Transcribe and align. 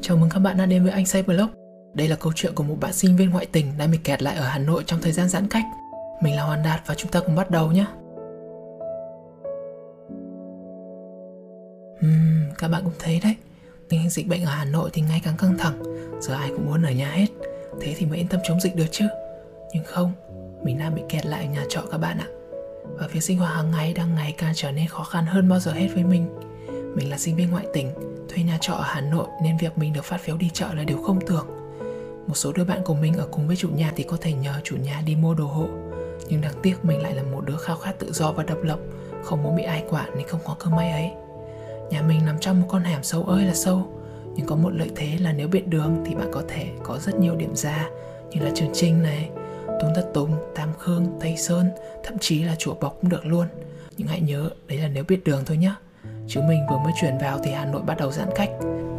Chào 0.00 0.16
mừng 0.16 0.30
các 0.30 0.38
bạn 0.38 0.56
đã 0.56 0.66
đến 0.66 0.82
với 0.82 0.92
Anh 0.92 1.06
Say 1.06 1.22
Blog. 1.22 1.48
Đây 1.94 2.08
là 2.08 2.16
câu 2.16 2.32
chuyện 2.36 2.54
của 2.54 2.62
một 2.62 2.76
bạn 2.80 2.92
sinh 2.92 3.16
viên 3.16 3.30
ngoại 3.30 3.46
tỉnh 3.46 3.66
đang 3.78 3.90
bị 3.90 3.98
kẹt 4.04 4.22
lại 4.22 4.36
ở 4.36 4.44
Hà 4.44 4.58
Nội 4.58 4.82
trong 4.86 5.00
thời 5.02 5.12
gian 5.12 5.28
giãn 5.28 5.48
cách. 5.48 5.64
Mình 6.22 6.36
là 6.36 6.42
Hoàn 6.42 6.62
Đạt 6.62 6.80
và 6.86 6.94
chúng 6.94 7.10
ta 7.10 7.20
cùng 7.20 7.36
bắt 7.36 7.50
đầu 7.50 7.72
nhé. 7.72 7.84
Uhm, 12.06 12.54
các 12.58 12.68
bạn 12.68 12.82
cũng 12.84 12.92
thấy 12.98 13.20
đấy, 13.22 13.36
tình 13.88 14.00
hình 14.00 14.10
dịch 14.10 14.28
bệnh 14.28 14.44
ở 14.44 14.50
Hà 14.50 14.64
Nội 14.64 14.90
thì 14.92 15.02
ngày 15.02 15.20
càng 15.24 15.36
căng 15.38 15.58
thẳng, 15.58 15.82
giờ 16.20 16.34
ai 16.34 16.48
cũng 16.48 16.66
muốn 16.66 16.82
ở 16.82 16.90
nhà 16.90 17.10
hết. 17.10 17.26
Thế 17.80 17.94
thì 17.98 18.06
mới 18.06 18.18
yên 18.18 18.28
tâm 18.28 18.40
chống 18.44 18.60
dịch 18.60 18.76
được 18.76 18.86
chứ. 18.90 19.06
Nhưng 19.74 19.84
không, 19.84 20.12
mình 20.62 20.78
đang 20.78 20.94
bị 20.94 21.02
kẹt 21.08 21.26
lại 21.26 21.44
ở 21.44 21.50
nhà 21.50 21.64
trọ 21.68 21.80
các 21.90 21.98
bạn 21.98 22.18
ạ. 22.18 22.26
Và 22.84 23.06
việc 23.06 23.22
sinh 23.22 23.38
hoạt 23.38 23.54
hàng 23.54 23.70
ngày 23.70 23.94
đang 23.94 24.14
ngày 24.14 24.34
càng 24.38 24.52
trở 24.56 24.72
nên 24.72 24.86
khó 24.86 25.04
khăn 25.04 25.26
hơn 25.26 25.48
bao 25.48 25.60
giờ 25.60 25.72
hết 25.72 25.88
với 25.94 26.04
mình. 26.04 26.28
Mình 26.98 27.10
là 27.10 27.18
sinh 27.18 27.36
viên 27.36 27.50
ngoại 27.50 27.66
tỉnh, 27.72 27.90
thuê 28.28 28.44
nhà 28.44 28.58
trọ 28.60 28.72
ở 28.72 28.82
Hà 28.82 29.00
Nội 29.00 29.26
nên 29.42 29.56
việc 29.56 29.78
mình 29.78 29.92
được 29.92 30.04
phát 30.04 30.20
phiếu 30.20 30.36
đi 30.36 30.50
chợ 30.52 30.74
là 30.74 30.84
điều 30.84 31.02
không 31.02 31.26
tưởng. 31.26 31.46
Một 32.26 32.34
số 32.34 32.52
đứa 32.52 32.64
bạn 32.64 32.82
của 32.84 32.94
mình 32.94 33.14
ở 33.14 33.28
cùng 33.30 33.46
với 33.46 33.56
chủ 33.56 33.68
nhà 33.68 33.92
thì 33.96 34.02
có 34.02 34.16
thể 34.20 34.32
nhờ 34.32 34.54
chủ 34.64 34.76
nhà 34.76 35.02
đi 35.06 35.16
mua 35.16 35.34
đồ 35.34 35.46
hộ. 35.46 35.66
Nhưng 36.28 36.40
đáng 36.40 36.54
tiếc 36.62 36.84
mình 36.84 37.02
lại 37.02 37.14
là 37.14 37.22
một 37.22 37.40
đứa 37.46 37.56
khao 37.56 37.76
khát 37.76 37.98
tự 37.98 38.12
do 38.12 38.32
và 38.32 38.42
độc 38.42 38.58
lập, 38.62 38.78
không 39.24 39.42
muốn 39.42 39.56
bị 39.56 39.62
ai 39.62 39.84
quản 39.90 40.16
nên 40.16 40.26
không 40.26 40.40
có 40.44 40.56
cơ 40.58 40.70
may 40.70 40.90
ấy. 40.90 41.10
Nhà 41.90 42.02
mình 42.02 42.26
nằm 42.26 42.38
trong 42.40 42.60
một 42.60 42.66
con 42.70 42.82
hẻm 42.82 43.02
sâu 43.02 43.22
ơi 43.22 43.44
là 43.44 43.54
sâu, 43.54 43.92
nhưng 44.34 44.46
có 44.46 44.56
một 44.56 44.70
lợi 44.70 44.90
thế 44.96 45.18
là 45.18 45.32
nếu 45.32 45.48
biết 45.48 45.68
đường 45.68 46.04
thì 46.06 46.14
bạn 46.14 46.28
có 46.32 46.42
thể 46.48 46.68
có 46.82 46.98
rất 46.98 47.14
nhiều 47.20 47.36
điểm 47.36 47.56
ra 47.56 47.88
như 48.30 48.44
là 48.44 48.50
Trường 48.54 48.70
Trinh 48.74 49.02
này, 49.02 49.30
Tôn 49.66 49.94
Thất 49.94 50.10
Tùng, 50.14 50.36
Tam 50.54 50.68
Khương, 50.78 51.06
Tây 51.20 51.36
Sơn, 51.36 51.70
thậm 52.04 52.18
chí 52.20 52.44
là 52.44 52.54
chùa 52.58 52.74
Bọc 52.74 52.98
cũng 53.00 53.10
được 53.10 53.26
luôn. 53.26 53.46
Nhưng 53.96 54.08
hãy 54.08 54.20
nhớ, 54.20 54.50
đấy 54.66 54.78
là 54.78 54.88
nếu 54.88 55.04
biết 55.08 55.24
đường 55.24 55.42
thôi 55.46 55.56
nhé. 55.56 55.72
Chứ 56.28 56.40
mình 56.48 56.66
vừa 56.70 56.78
mới 56.78 56.92
chuyển 57.00 57.18
vào 57.18 57.38
thì 57.42 57.50
Hà 57.50 57.64
Nội 57.64 57.82
bắt 57.82 57.98
đầu 57.98 58.10
giãn 58.10 58.28
cách. 58.34 58.50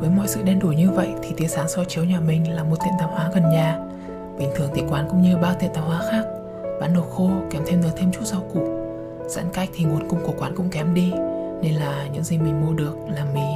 Với 0.00 0.10
mọi 0.10 0.28
sự 0.28 0.42
đen 0.42 0.58
đủi 0.58 0.76
như 0.76 0.90
vậy 0.90 1.08
thì 1.22 1.34
tia 1.36 1.46
sáng 1.46 1.68
soi 1.68 1.84
chiếu 1.88 2.04
nhà 2.04 2.20
mình 2.20 2.54
là 2.54 2.64
một 2.64 2.76
tiệm 2.84 2.92
tạp 2.98 3.10
hóa 3.10 3.30
gần 3.34 3.42
nhà. 3.50 3.78
Bình 4.38 4.48
thường 4.56 4.70
thì 4.74 4.82
quán 4.90 5.06
cũng 5.10 5.22
như 5.22 5.36
bao 5.36 5.54
tiệm 5.54 5.72
tạp 5.74 5.84
hóa 5.84 6.02
khác. 6.10 6.24
Bán 6.80 6.94
đồ 6.94 7.02
khô, 7.02 7.30
kèm 7.50 7.62
thêm 7.66 7.82
được 7.82 7.88
thêm 7.96 8.12
chút 8.12 8.24
rau 8.24 8.40
củ. 8.54 8.60
Giãn 9.26 9.44
cách 9.52 9.68
thì 9.74 9.84
nguồn 9.84 10.08
cung 10.08 10.20
của 10.26 10.32
quán 10.38 10.52
cũng 10.56 10.70
kém 10.70 10.94
đi, 10.94 11.12
Nên 11.62 11.74
là 11.74 12.06
những 12.12 12.24
gì 12.24 12.38
mình 12.38 12.66
mua 12.66 12.72
được 12.72 12.96
là 13.08 13.24
mì. 13.34 13.46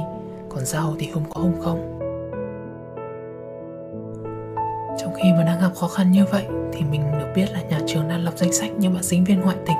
Còn 0.49 0.65
rau 0.65 0.95
thì 0.99 1.09
không 1.13 1.23
có 1.29 1.41
không 1.41 1.61
không. 1.61 1.99
Trong 4.99 5.13
khi 5.13 5.31
mà 5.37 5.43
đang 5.43 5.61
gặp 5.61 5.69
khó 5.75 5.87
khăn 5.87 6.11
như 6.11 6.25
vậy 6.25 6.45
Thì 6.73 6.81
mình 6.91 7.01
được 7.19 7.27
biết 7.35 7.51
là 7.51 7.61
nhà 7.61 7.79
trường 7.87 8.07
đang 8.07 8.23
lập 8.23 8.33
danh 8.35 8.53
sách 8.53 8.71
những 8.77 8.93
bạn 8.93 9.03
sinh 9.03 9.23
viên 9.23 9.41
ngoại 9.41 9.57
tỉnh 9.65 9.77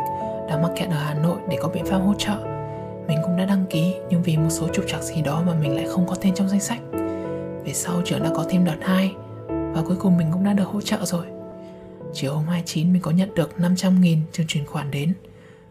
Đang 0.50 0.62
mắc 0.62 0.72
kẹt 0.76 0.90
ở 0.90 0.98
Hà 0.98 1.14
Nội 1.14 1.38
để 1.50 1.58
có 1.62 1.68
biện 1.68 1.86
pháp 1.86 1.98
hỗ 1.98 2.14
trợ 2.18 2.63
mình 3.08 3.18
cũng 3.24 3.38
đã 3.38 3.46
đăng 3.46 3.66
ký, 3.70 3.96
nhưng 4.10 4.24
vì 4.24 4.38
một 4.38 4.50
số 4.50 4.68
trục 4.74 4.86
trặc 4.88 5.02
gì 5.02 5.22
đó 5.22 5.44
mà 5.46 5.54
mình 5.54 5.76
lại 5.76 5.86
không 5.90 6.08
có 6.08 6.16
tên 6.22 6.34
trong 6.36 6.50
danh 6.50 6.60
sách. 6.60 6.80
Về 7.66 7.74
sau 7.74 8.02
trường 8.06 8.24
đã 8.24 8.30
có 8.36 8.46
thêm 8.50 8.66
đợt 8.66 8.78
2 8.82 9.16
và 9.48 9.82
cuối 9.88 9.96
cùng 10.00 10.18
mình 10.18 10.28
cũng 10.34 10.44
đã 10.44 10.54
được 10.54 10.68
hỗ 10.68 10.82
trợ 10.82 10.98
rồi. 11.06 11.26
Chiều 12.14 12.34
hôm 12.34 12.46
29 12.46 12.94
mình 12.94 13.02
có 13.02 13.12
nhận 13.12 13.36
được 13.36 13.60
500 13.60 14.02
nghìn 14.02 14.20
trường 14.32 14.48
chuyển 14.48 14.66
khoản 14.66 14.92
đến. 14.92 15.14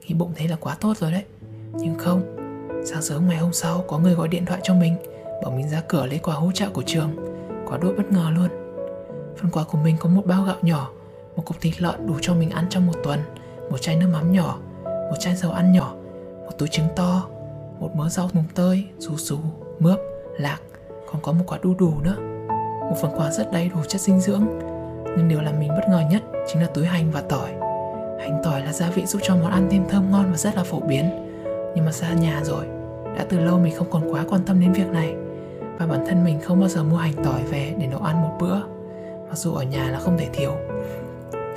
Nghĩ 0.06 0.14
bụng 0.14 0.32
thấy 0.36 0.48
là 0.48 0.56
quá 0.60 0.76
tốt 0.80 0.96
rồi 0.98 1.12
đấy. 1.12 1.22
Nhưng 1.72 1.94
không, 1.98 2.36
sáng 2.86 3.02
sớm 3.02 3.28
ngày 3.28 3.38
hôm 3.38 3.52
sau 3.52 3.84
có 3.88 3.98
người 3.98 4.14
gọi 4.14 4.28
điện 4.28 4.46
thoại 4.46 4.60
cho 4.62 4.74
mình, 4.74 4.96
bảo 5.42 5.50
mình 5.50 5.68
ra 5.68 5.82
cửa 5.88 6.06
lấy 6.06 6.18
quà 6.18 6.34
hỗ 6.34 6.52
trợ 6.52 6.68
của 6.72 6.82
trường. 6.86 7.10
Quá 7.66 7.78
đỗi 7.82 7.94
bất 7.94 8.12
ngờ 8.12 8.30
luôn. 8.34 8.48
Phần 9.36 9.50
quà 9.50 9.64
của 9.64 9.78
mình 9.78 9.96
có 10.00 10.08
một 10.08 10.26
bao 10.26 10.42
gạo 10.42 10.56
nhỏ, 10.62 10.90
một 11.36 11.42
cục 11.46 11.60
thịt 11.60 11.82
lợn 11.82 12.06
đủ 12.06 12.14
cho 12.20 12.34
mình 12.34 12.50
ăn 12.50 12.66
trong 12.70 12.86
một 12.86 12.94
tuần, 13.04 13.20
một 13.70 13.78
chai 13.80 13.96
nước 13.96 14.08
mắm 14.12 14.32
nhỏ, 14.32 14.58
một 14.84 15.16
chai 15.18 15.36
dầu 15.36 15.52
ăn 15.52 15.72
nhỏ 15.72 15.94
một 16.44 16.58
túi 16.58 16.68
trứng 16.68 16.86
to, 16.96 17.26
một 17.78 17.96
mớ 17.96 18.08
rau 18.08 18.28
mùng 18.32 18.44
tơi, 18.54 18.84
xù 18.98 19.16
xù, 19.16 19.36
mướp, 19.78 19.98
lạc, 20.38 20.58
còn 21.12 21.22
có 21.22 21.32
một 21.32 21.44
quả 21.46 21.58
đu 21.62 21.74
đủ 21.78 21.92
nữa. 22.02 22.16
Một 22.80 22.96
phần 23.02 23.10
quà 23.16 23.30
rất 23.30 23.52
đầy 23.52 23.68
đủ 23.68 23.80
chất 23.88 24.00
dinh 24.00 24.20
dưỡng. 24.20 24.44
Nhưng 25.16 25.28
điều 25.28 25.40
làm 25.40 25.60
mình 25.60 25.68
bất 25.68 25.88
ngờ 25.88 26.02
nhất 26.10 26.22
chính 26.48 26.62
là 26.62 26.68
túi 26.74 26.86
hành 26.86 27.10
và 27.10 27.20
tỏi. 27.20 27.50
Hành 28.20 28.40
tỏi 28.44 28.60
là 28.60 28.72
gia 28.72 28.90
vị 28.90 29.06
giúp 29.06 29.18
cho 29.22 29.36
món 29.36 29.50
ăn 29.50 29.68
thêm 29.70 29.84
thơm 29.88 30.10
ngon 30.10 30.30
và 30.30 30.36
rất 30.36 30.56
là 30.56 30.64
phổ 30.64 30.80
biến. 30.80 31.04
Nhưng 31.74 31.84
mà 31.84 31.92
xa 31.92 32.12
nhà 32.12 32.40
rồi, 32.44 32.66
đã 33.16 33.24
từ 33.28 33.38
lâu 33.38 33.58
mình 33.58 33.74
không 33.76 33.90
còn 33.90 34.12
quá 34.12 34.24
quan 34.28 34.40
tâm 34.46 34.60
đến 34.60 34.72
việc 34.72 34.88
này. 34.88 35.14
Và 35.78 35.86
bản 35.86 36.04
thân 36.06 36.24
mình 36.24 36.40
không 36.40 36.60
bao 36.60 36.68
giờ 36.68 36.84
mua 36.84 36.96
hành 36.96 37.24
tỏi 37.24 37.42
về 37.50 37.74
để 37.78 37.86
nấu 37.86 38.00
ăn 38.00 38.22
một 38.22 38.36
bữa, 38.40 38.60
mặc 39.28 39.38
dù 39.38 39.54
ở 39.54 39.62
nhà 39.62 39.90
là 39.90 39.98
không 39.98 40.18
thể 40.18 40.28
thiếu. 40.32 40.52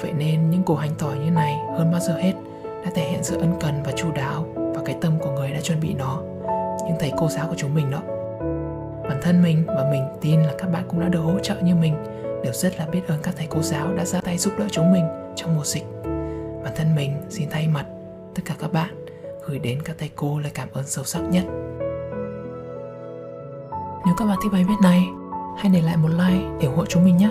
Vậy 0.01 0.13
nên 0.17 0.49
những 0.49 0.63
củ 0.63 0.75
hành 0.75 0.91
tỏi 0.97 1.17
như 1.17 1.31
này 1.31 1.55
hơn 1.77 1.91
bao 1.91 2.01
giờ 2.01 2.17
hết 2.17 2.33
đã 2.85 2.91
thể 2.95 3.09
hiện 3.09 3.23
sự 3.23 3.37
ân 3.37 3.53
cần 3.61 3.83
và 3.85 3.91
chu 3.91 4.11
đáo 4.11 4.45
và 4.55 4.81
cái 4.85 4.95
tâm 5.01 5.19
của 5.19 5.31
người 5.31 5.51
đã 5.51 5.61
chuẩn 5.61 5.79
bị 5.79 5.93
nó. 5.93 6.21
Những 6.87 6.97
thầy 6.99 7.11
cô 7.17 7.27
giáo 7.29 7.47
của 7.47 7.55
chúng 7.57 7.75
mình 7.75 7.91
đó. 7.91 7.99
Bản 9.09 9.19
thân 9.21 9.43
mình 9.43 9.63
và 9.67 9.87
mình 9.91 10.03
tin 10.21 10.39
là 10.41 10.53
các 10.57 10.67
bạn 10.67 10.83
cũng 10.89 10.99
đã 10.99 11.07
được 11.07 11.19
hỗ 11.19 11.39
trợ 11.39 11.55
như 11.63 11.75
mình. 11.75 11.95
Đều 12.43 12.53
rất 12.53 12.79
là 12.79 12.85
biết 12.85 13.01
ơn 13.07 13.19
các 13.23 13.33
thầy 13.37 13.47
cô 13.49 13.61
giáo 13.61 13.93
đã 13.93 14.05
ra 14.05 14.21
tay 14.21 14.37
giúp 14.37 14.53
đỡ 14.59 14.65
chúng 14.71 14.93
mình 14.93 15.05
trong 15.35 15.55
mùa 15.55 15.63
dịch. 15.63 15.85
Bản 16.63 16.73
thân 16.75 16.95
mình 16.95 17.21
xin 17.29 17.49
thay 17.51 17.67
mặt 17.67 17.85
tất 18.35 18.41
cả 18.45 18.55
các 18.59 18.73
bạn 18.73 19.05
gửi 19.47 19.59
đến 19.59 19.79
các 19.85 19.95
thầy 19.99 20.09
cô 20.15 20.39
lời 20.39 20.51
cảm 20.53 20.67
ơn 20.73 20.83
sâu 20.87 21.03
sắc 21.03 21.21
nhất. 21.21 21.43
Nếu 24.05 24.15
các 24.17 24.25
bạn 24.25 24.37
thích 24.43 24.51
bài 24.51 24.63
viết 24.63 24.75
này, 24.83 25.03
hãy 25.57 25.71
để 25.73 25.81
lại 25.81 25.97
một 25.97 26.09
like 26.09 26.45
để 26.61 26.67
ủng 26.67 26.75
hộ 26.75 26.85
chúng 26.85 27.05
mình 27.05 27.17
nhé. 27.17 27.29